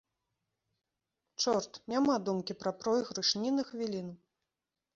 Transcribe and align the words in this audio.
Чорт, 1.43 1.77
няма 1.93 2.15
думкі 2.31 2.57
пра 2.63 2.71
пройгрыш, 2.81 3.29
ні 3.45 3.49
на 3.61 3.69
хвіліну. 3.71 4.13